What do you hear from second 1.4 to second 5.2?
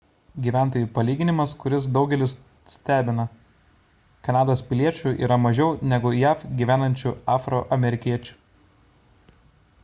kuris daugelį stebina kanados piliečių